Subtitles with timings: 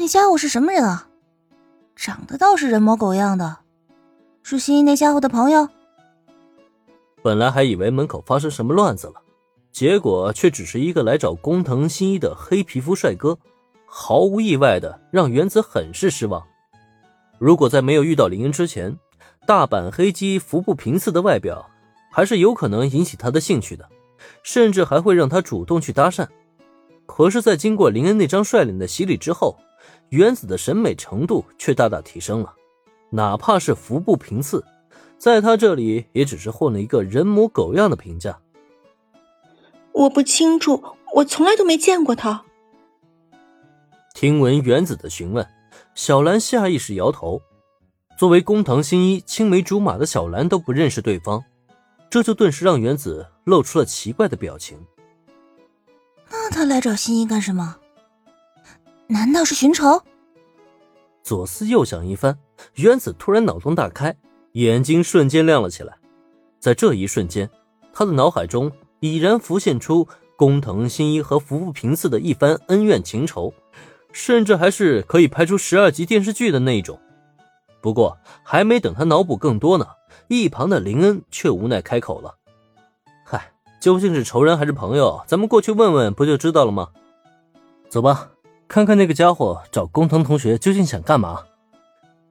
[0.00, 1.08] 那家伙是什么人啊？
[1.94, 3.58] 长得倒是人模狗样的，
[4.42, 5.68] 是新一那家伙的朋友。
[7.22, 9.16] 本来还以为门口发生什么乱子了，
[9.70, 13.38] 结果却只是一个来找工藤新一的黑皮肤帅哥，
[13.84, 16.42] 毫无意外的让原子很是失望。
[17.38, 18.98] 如果在没有遇到林恩之前，
[19.46, 21.68] 大阪黑鸡服部平次的外表
[22.10, 23.86] 还是有可能引起他的兴趣的，
[24.42, 26.26] 甚至还会让他主动去搭讪。
[27.04, 29.54] 可是，在经过林恩那张帅脸的洗礼之后，
[30.10, 32.54] 原子的审美程度却大大提升了。
[33.10, 34.64] 哪怕是服部平次，
[35.18, 38.38] 在他这里也只是混了一个人模狗样的评价。
[39.92, 40.82] 我不清楚，
[41.14, 42.44] 我从来都没见过他。
[44.14, 45.46] 听闻原子的询问，
[45.94, 47.40] 小兰下意识摇头。
[48.16, 51.42] 作为工藤新一青梅竹马的小兰都不认识对方，
[52.10, 54.78] 这就顿时让原子露出了奇怪的表情。
[56.30, 57.76] 那他来找新一干什么？
[59.10, 60.00] 难道是寻仇？
[61.24, 62.38] 左思右想一番，
[62.76, 64.16] 原子突然脑洞大开，
[64.52, 65.96] 眼睛瞬间亮了起来。
[66.60, 67.50] 在这一瞬间，
[67.92, 73.52] 他的脑海中已然浮现出工藤新一和服部平次的一番恩怨情仇，
[74.12, 76.96] 甚至还是可以拍出十二集电视剧的那种。
[77.80, 79.88] 不过，还没等他脑补更多呢，
[80.28, 82.36] 一旁的林恩却无奈开口了。
[83.24, 85.20] 嗨究竟是仇人还是朋友？
[85.26, 86.90] 咱们过去问问不就知道了吗？
[87.88, 88.30] 走吧，
[88.70, 91.42] 看看那个家伙找工藤同学究竟想干嘛。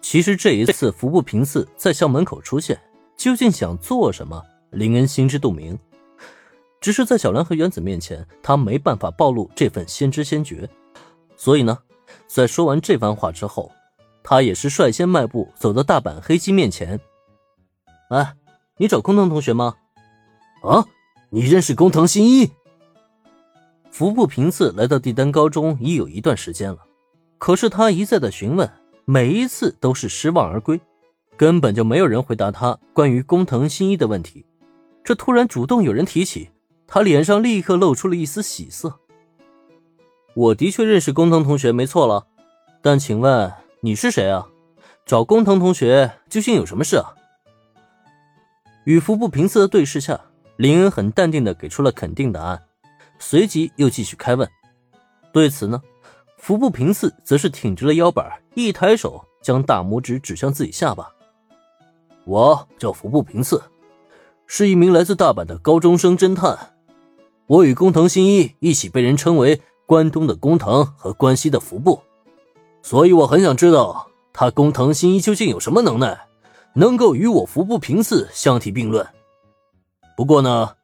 [0.00, 2.80] 其实这一次服部平次在校门口出现，
[3.18, 5.78] 究竟想做什么，林恩心知肚明。
[6.80, 10.66] 只是在小兰和原子面前，他没办法暴露这份先知先觉。
[11.36, 11.76] 所以呢，
[12.26, 13.70] 在说完这番话之后，
[14.24, 16.98] 他也是率先迈步走到大阪黑鸡面前。
[18.08, 18.34] 哎，
[18.78, 19.74] 你找工藤同学吗？
[20.62, 20.86] 啊？
[21.28, 22.50] 你认识工藤新一？
[23.92, 26.78] 服部平次来到帝丹高中已有一段时间了，
[27.36, 28.68] 可是他一再的询问，
[29.04, 30.80] 每一次都是失望而归，
[31.36, 34.46] 根本就没有人回答他关于工藤新一的问题。
[35.04, 36.48] 这突然主动有人提起，
[36.86, 38.98] 他脸上立刻露出了一丝喜色。
[40.34, 42.26] 我的确认识工藤同学，没错了，
[42.80, 43.52] 但请问
[43.82, 44.48] 你是谁啊？
[45.04, 47.12] 找工藤同学究竟有什么事啊？
[48.86, 50.18] 与服部平次的对视下。
[50.56, 52.62] 林恩很淡定的给出了肯定答案，
[53.22, 54.50] 随即又继续开问。
[55.32, 55.80] 对此呢，
[56.36, 61.08] 服部平次则是挺直了腰板，一抬手将大拇指指向自己下巴。
[62.24, 63.62] 我叫服部平次，
[64.46, 66.74] 是一名来自大阪的高中生侦探。
[67.46, 72.02] 我与工藤新一一起被人称为关东的工藤和关西的服部，
[72.82, 76.26] 所以我很想知道他工藤新一究竟有什么能耐，
[76.74, 79.06] 能够与我服部平次相提并论。
[80.16, 80.74] 不过呢，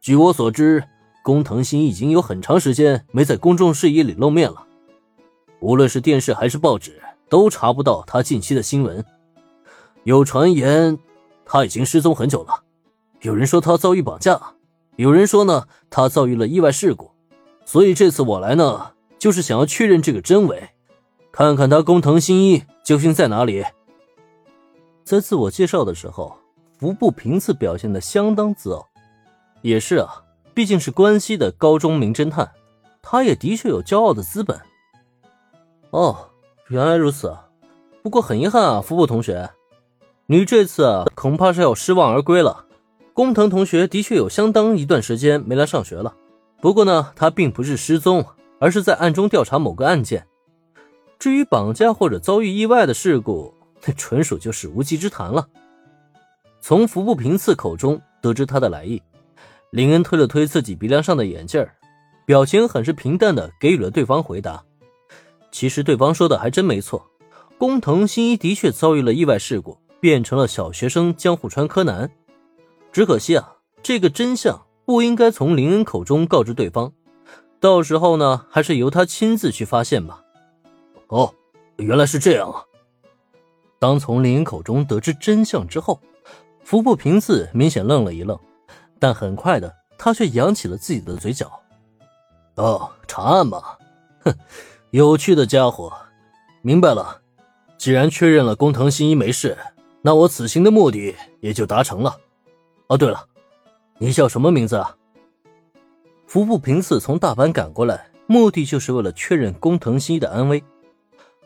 [0.00, 0.84] 据我所知，
[1.22, 4.66] 工藤新一已经有很长时间没在公众视野里露面了，
[5.60, 9.04] 无论是电视还是报纸，都查不到他近期的新闻。
[10.04, 10.98] 有传言
[11.44, 12.62] 他已经失踪很久了，
[13.20, 14.40] 有人说他遭遇绑架，
[14.96, 17.10] 有人说呢他遭遇了意外事故。
[17.64, 20.70] 所以这次我来呢，就是想要确认这个真伪，
[21.30, 23.64] 看看他工藤新一究竟在哪里。
[25.04, 26.36] 在自我介绍的时候。
[26.80, 28.88] 服部平次表现的相当自傲，
[29.60, 30.24] 也是啊，
[30.54, 32.50] 毕竟是关西的高中名侦探，
[33.02, 34.60] 他也的确有骄傲的资本。
[35.90, 36.28] 哦，
[36.68, 37.48] 原来如此啊，
[38.02, 39.50] 不过很遗憾啊，服部同学，
[40.26, 42.66] 你这次啊恐怕是要失望而归了。
[43.12, 46.14] 工藤同学的确有相当一段时间没来上学了，
[46.60, 48.24] 不过呢，他并不是失踪，
[48.58, 50.26] 而是在暗中调查某个案件。
[51.18, 53.52] 至于绑架或者遭遇意外的事故，
[53.84, 55.46] 那 纯属就是无稽之谈了。
[56.60, 59.02] 从服部平次口中得知他的来意，
[59.70, 61.66] 林恩推了推自己鼻梁上的眼镜
[62.26, 64.62] 表情很是平淡的给予了对方回答。
[65.52, 67.04] 其实对方说的还真没错，
[67.58, 72.10] 工藤新一的确遭遇了意外事故，变成了小学生江户川柯南。
[72.92, 76.92] 只可惜啊，这个真相不应该从林恩口中告知对方，
[77.60, 80.22] 到时候呢，还是由他亲自去发现吧。
[81.08, 81.34] 哦，
[81.76, 82.64] 原来是这样啊！
[83.78, 86.00] 当从林恩口中得知真相之后。
[86.62, 88.38] 服部平次明显愣了一愣，
[89.00, 91.50] 但很快的，他却扬起了自己的嘴角。
[92.56, 93.60] 哦，查案吗？
[94.22, 94.32] 哼，
[94.90, 95.92] 有趣的家伙。
[96.62, 97.22] 明白了，
[97.78, 99.56] 既然确认了工藤新一没事，
[100.02, 102.14] 那我此行的目的也就达成了。
[102.88, 103.26] 哦，对了，
[103.98, 104.94] 你叫什么名字啊？
[106.26, 110.62] 服部平次从大阪赶过来，目的就是为了确认工藤新一的安危。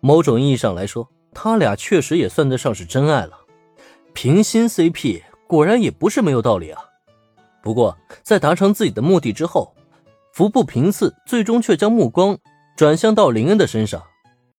[0.00, 3.38] 某种意义上来说，他俩确实也算得上是真爱了。
[4.12, 6.84] 平心 CP 果然也不是没有道理啊。
[7.68, 9.74] 不过在达成自己的目的之后，
[10.32, 12.38] 服部平次最终却将目光
[12.74, 14.02] 转向到林恩的身上。